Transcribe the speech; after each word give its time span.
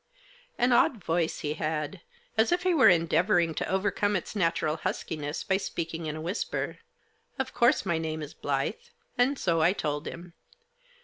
"An 0.57 0.71
odd 0.71 1.03
voice 1.03 1.41
he 1.41 1.53
had; 1.53 2.01
as 2.35 2.51
if 2.51 2.63
he 2.63 2.73
were 2.73 2.89
endeavouring 2.89 3.53
to 3.53 3.67
overcome 3.69 4.15
its 4.15 4.35
natural 4.35 4.77
huskiness 4.77 5.43
by 5.43 5.57
speaking 5.57 6.07
in 6.07 6.15
a 6.15 6.21
whisper. 6.21 6.79
Of 7.37 7.53
course 7.53 7.85
my 7.85 7.99
name 7.99 8.23
is 8.23 8.33
Blyth, 8.33 8.89
and 9.15 9.37
so 9.37 9.61
I 9.61 9.73
told 9.73 10.07
him. 10.07 10.33